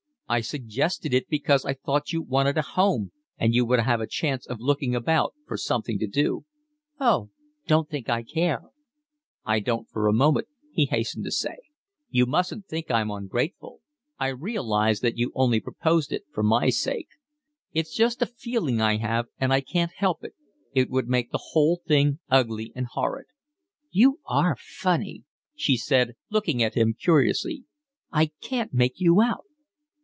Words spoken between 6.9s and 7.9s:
"Oh, don't